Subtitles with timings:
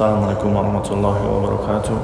[0.00, 1.96] Assalamualaikum warahmatullahi wabarakatuh.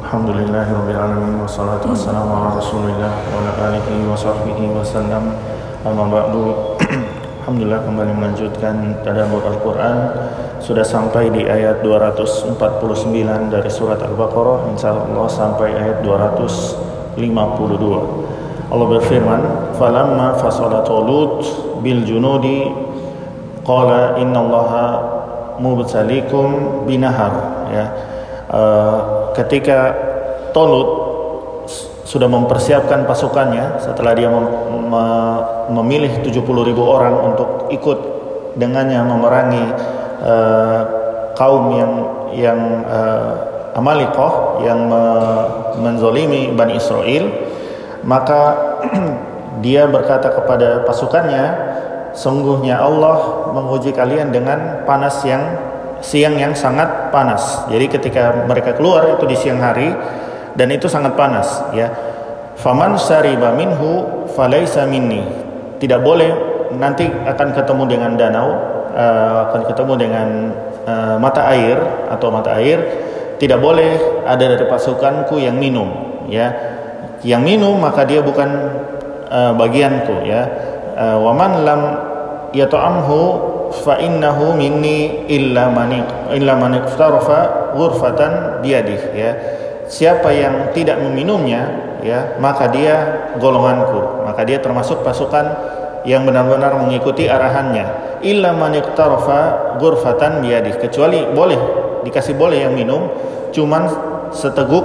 [0.00, 4.72] Alhamdulillahirrabbilalamin Wassalatu wassalamu ala rasulillah Wa ala alihi wa sahbihi
[5.84, 6.72] Amma ba'du.
[7.44, 10.08] Alhamdulillah kembali melanjutkan Tadabur Al-Quran.
[10.64, 12.56] Sudah sampai di ayat 249
[13.52, 20.88] dari surat Al-Baqarah InsyaAllah sampai ayat 252 Allah berfirman Falamma fasalat
[21.84, 22.72] bil junudi
[23.68, 25.17] Qala innallaha
[25.58, 27.86] mubtalikum binahar ya.
[28.48, 28.98] Uh,
[29.36, 29.92] ketika
[30.56, 30.88] Tolut
[32.08, 34.48] sudah mempersiapkan pasukannya setelah dia mem
[34.88, 35.04] me
[35.68, 36.40] memilih 70
[36.72, 37.98] ribu orang untuk ikut
[38.56, 39.64] dengannya memerangi
[40.24, 40.80] uh,
[41.36, 41.92] kaum yang
[42.32, 45.04] yang uh, Amalikoh yang me
[45.76, 47.28] menzolimi Bani Israel
[48.08, 48.56] maka
[49.64, 51.44] dia berkata kepada pasukannya
[52.12, 55.42] sungguhnya Allah menguji kalian dengan panas yang
[55.98, 57.66] siang yang sangat panas.
[57.70, 59.90] Jadi ketika mereka keluar itu di siang hari
[60.54, 61.90] dan itu sangat panas ya.
[62.58, 65.22] Faman syariba minhu falaisa minni.
[65.78, 66.30] Tidak boleh
[66.74, 68.48] nanti akan ketemu dengan danau,
[68.90, 70.28] uh, akan ketemu dengan
[70.82, 71.78] uh, mata air
[72.10, 72.82] atau mata air.
[73.38, 75.86] Tidak boleh ada dari pasukanku yang minum
[76.26, 76.50] ya.
[77.22, 78.50] Yang minum maka dia bukan
[79.30, 80.42] uh, bagianku ya.
[80.98, 81.80] Waman lam
[82.54, 83.20] yata'amhu
[83.84, 89.32] fa innahu minni illa manik illa manik iftarafa ghurfatan biyadih ya.
[89.88, 91.64] Siapa yang tidak meminumnya
[92.04, 95.48] ya maka dia golonganku maka dia termasuk pasukan
[96.04, 98.20] yang benar-benar mengikuti arahannya.
[98.20, 103.10] Illa manik iftarafa ghurfatan biyadih kecuali boleh dikasih boleh yang minum
[103.52, 103.88] cuman
[104.30, 104.84] seteguk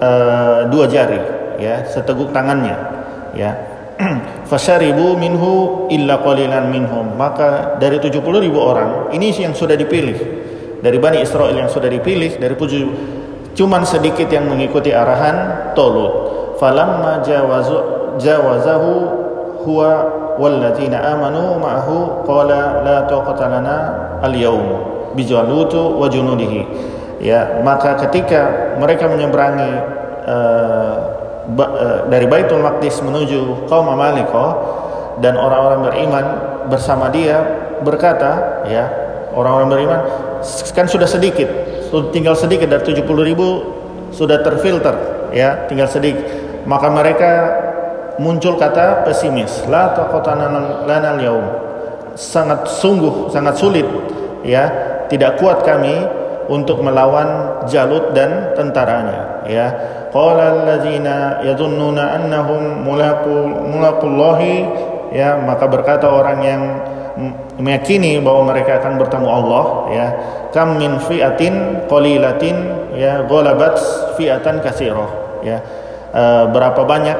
[0.00, 1.20] uh, dua jari
[1.60, 2.76] ya seteguk tangannya
[3.36, 3.67] ya
[4.50, 7.18] fasyaribu minhu illa qalilan minhum.
[7.18, 10.38] Maka dari 70 ribu orang ini yang sudah dipilih.
[10.78, 12.54] Dari Bani Israel yang sudah dipilih dari
[13.58, 16.30] cuman sedikit yang mengikuti arahan Tolut.
[16.62, 18.94] Falamma jawazu jawazahu
[19.66, 19.90] huwa
[20.38, 23.76] walladzina amanu ma'ahu qala la taqata lana
[24.22, 24.86] al-yawm
[25.18, 26.62] bijalutu wa junudihi.
[27.18, 29.70] Ya maka ketika mereka menyeberangi
[30.22, 30.94] uh,
[32.12, 34.46] dari Baitul Maqdis menuju kaum Amaliko
[35.24, 36.26] dan orang-orang beriman
[36.68, 37.40] bersama dia
[37.80, 38.84] berkata ya
[39.32, 40.00] orang-orang beriman
[40.76, 41.48] kan sudah sedikit
[42.12, 43.48] tinggal sedikit dari 70 ribu
[44.12, 44.94] sudah terfilter
[45.32, 46.24] ya tinggal sedikit.
[46.68, 47.30] Maka mereka
[48.20, 51.46] muncul kata pesimis la taqatana yaum.
[52.18, 53.86] Sangat sungguh sangat sulit
[54.42, 54.68] ya
[55.06, 56.02] tidak kuat kami
[56.48, 59.66] untuk melawan Jalut dan tentaranya ya.
[60.08, 64.54] Qala alladzina yadhunnuna annahum mulaqu mulaqullahi
[65.12, 65.36] ya.
[65.44, 66.62] Maka berkata orang yang
[67.60, 70.06] meyakini bahwa mereka akan bertemu Allah ya.
[70.50, 72.56] Kam min fi'atin qalilatin
[72.96, 73.28] ya.
[73.28, 73.76] Ghalabat
[74.16, 75.60] fi'atan katsirah ya.
[76.08, 77.18] E, berapa banyak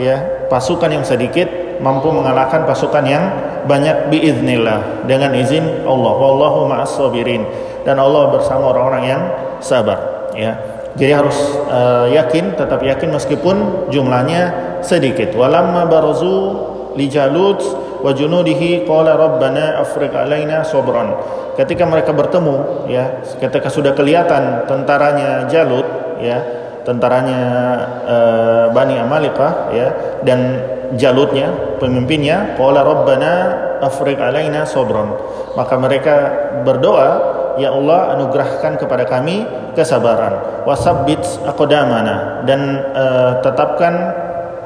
[0.00, 3.24] ya pasukan yang sedikit mampu mengalahkan pasukan yang
[3.66, 6.14] banyak biiznillah dengan izin Allah.
[6.16, 7.44] Wallahu ma'as sabirin.
[7.80, 9.22] Dan Allah bersama orang-orang yang
[9.64, 10.56] sabar ya.
[10.98, 11.38] Jadi harus
[11.70, 14.52] uh, yakin tetap yakin meskipun jumlahnya
[14.84, 15.32] sedikit.
[15.38, 16.60] Walamma barazu
[16.98, 17.62] li Jalut
[18.00, 21.14] wa junudihi qala rabbana afriq alaina sabran.
[21.54, 25.86] Ketika mereka bertemu ya ketika sudah kelihatan tentaranya Jalut
[26.20, 26.40] ya
[26.82, 27.40] tentaranya
[28.08, 29.88] uh, Bani Amalika ya
[30.24, 30.58] dan
[30.98, 33.32] Jalutnya pemimpinnya qala rabbana
[33.78, 35.14] afriq alaina sabran.
[35.54, 36.14] Maka mereka
[36.66, 37.10] berdoa
[37.58, 39.46] ya Allah anugerahkan kepada kami
[39.78, 40.66] kesabaran.
[40.66, 42.42] Wasabbit aqdamana.
[42.42, 43.94] Dan uh, tetapkan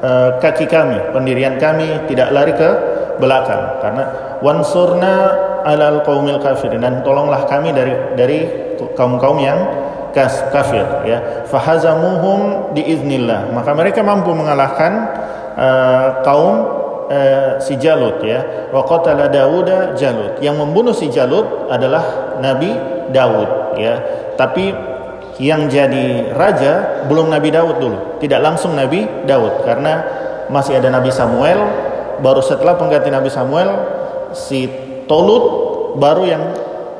[0.01, 2.69] uh, kaki kami pendirian kami tidak lari ke
[3.21, 3.77] belakang.
[3.85, 4.03] Karena
[4.41, 5.13] wansurna
[5.61, 6.81] alal qaumil kafirin.
[6.81, 8.39] Dan tolonglah kami dari dari
[8.97, 9.59] kaum-kaum yang
[10.15, 11.43] kafir ya.
[11.51, 15.11] Fahazamuhum biiznillah maka mereka mampu mengalahkan
[15.55, 16.55] uh, kaum
[17.09, 18.69] uh, si Jalut ya.
[18.71, 20.39] Wa qatala Dauda Jalut.
[20.43, 22.71] Yang membunuh si Jalut adalah Nabi
[23.11, 23.95] Daud ya.
[24.35, 24.71] Tapi
[25.39, 28.19] yang jadi raja belum Nabi Daud dulu.
[28.23, 30.03] Tidak langsung Nabi Daud karena
[30.47, 31.59] masih ada Nabi Samuel.
[32.23, 33.69] Baru setelah pengganti Nabi Samuel
[34.31, 34.71] si
[35.05, 35.43] Tolut
[35.99, 36.43] baru yang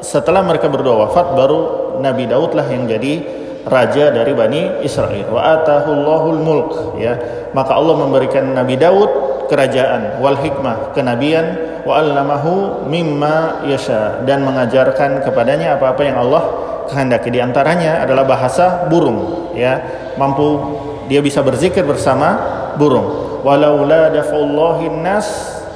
[0.03, 1.59] setelah mereka berdua wafat baru
[2.03, 5.29] Nabi Daud lah yang jadi raja dari Bani Israel.
[5.33, 6.71] Wa atahullahul mulk
[7.01, 7.17] ya.
[7.51, 9.09] Maka Allah memberikan Nabi Daud
[9.49, 14.21] kerajaan wal hikmah kenabian wa allamahu mimma yasha.
[14.23, 16.43] Dan mengajarkan kepadanya apa-apa yang Allah
[16.89, 17.33] kehendaki.
[17.33, 19.81] Di antaranya adalah bahasa burung ya.
[20.15, 20.61] Mampu
[21.09, 22.37] dia bisa berzikir bersama
[22.77, 23.41] burung.
[23.45, 25.27] Walaula dafallahi nas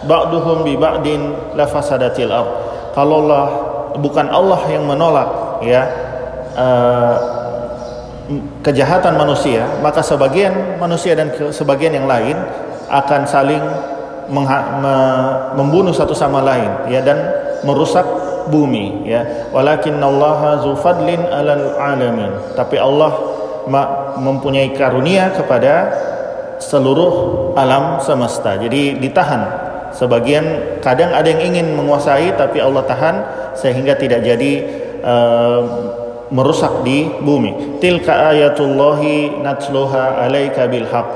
[0.06, 2.52] ba'duhum bi ba'din lafasadatil ard.
[2.98, 3.46] Kalau Allah
[4.02, 5.86] bukan Allah yang menolak ya
[6.58, 7.39] uh,
[8.62, 12.38] kejahatan manusia, maka sebagian manusia dan sebagian yang lain
[12.90, 13.64] akan saling
[15.58, 17.18] membunuh satu sama lain ya dan
[17.66, 18.06] merusak
[18.54, 19.50] bumi ya.
[19.50, 22.54] Walakin Allah fadlin alal alamin.
[22.54, 23.12] Tapi Allah
[24.22, 25.94] mempunyai karunia kepada
[26.62, 27.14] seluruh
[27.58, 28.58] alam semesta.
[28.58, 29.70] Jadi ditahan.
[29.90, 33.16] Sebagian kadang ada yang ingin menguasai tapi Allah tahan
[33.58, 34.52] sehingga tidak jadi
[35.02, 35.62] uh,
[36.30, 37.82] merusak di bumi.
[37.82, 41.08] Tilka ayatullahi natsluha alaika bil haq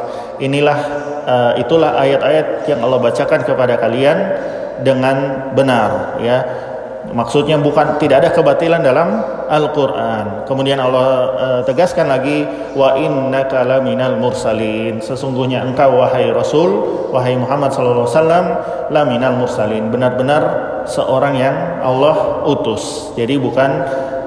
[0.42, 0.77] inilah
[1.25, 4.18] uh, itulah ayat-ayat yang Allah bacakan kepada kalian
[4.81, 6.39] dengan benar ya.
[7.04, 9.21] Maksudnya bukan tidak ada kebatilan dalam
[9.51, 10.48] Al-Qur'an.
[10.48, 15.04] Kemudian Allah uh, tegaskan lagi wa innaka laminal mursalin.
[15.04, 16.74] Sesungguhnya engkau wahai rasul
[17.12, 18.45] wahai Muhammad sallallahu alaihi wasallam
[18.89, 19.92] laminal mursalin.
[19.92, 20.44] Benar-benar
[20.88, 23.13] seorang yang Allah utus.
[23.19, 23.83] Jadi bukan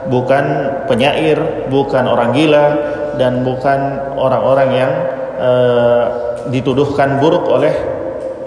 [0.08, 0.44] bukan
[0.86, 2.66] penyair bukan orang gila
[3.16, 3.78] dan bukan
[4.16, 4.92] orang-orang yang
[5.40, 6.04] uh,
[6.52, 7.72] dituduhkan buruk oleh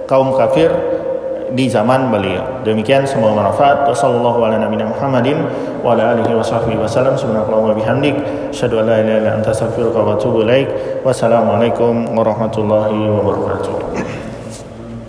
[0.07, 0.71] kaum kafir
[1.49, 2.61] di zaman beliau.
[2.61, 3.89] Demikian semua manfaat.
[11.01, 14.08] Wassalamualaikum warahmatullahi wabarakatuh.